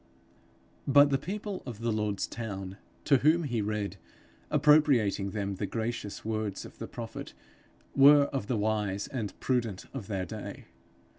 But 0.87 1.11
the 1.11 1.19
people 1.19 1.61
of 1.67 1.77
the 1.81 1.91
Lord's 1.91 2.25
town, 2.25 2.77
to 3.05 3.17
whom 3.17 3.43
he 3.43 3.61
read, 3.61 3.97
appropriating 4.49 5.29
them, 5.29 5.57
the 5.57 5.67
gracious 5.67 6.25
words 6.25 6.65
of 6.65 6.79
the 6.79 6.87
prophet, 6.87 7.35
were 7.95 8.23
of 8.33 8.47
the 8.47 8.57
wise 8.57 9.05
and 9.07 9.39
prudent 9.39 9.85
of 9.93 10.07
their 10.07 10.25
day. 10.25 10.65